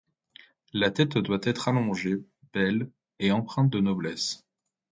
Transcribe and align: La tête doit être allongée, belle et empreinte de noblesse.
La 0.73 0.89
tête 0.89 1.19
doit 1.19 1.37
être 1.43 1.67
allongée, 1.67 2.23
belle 2.53 2.89
et 3.19 3.31
empreinte 3.31 3.69
de 3.69 3.79
noblesse. 3.81 4.43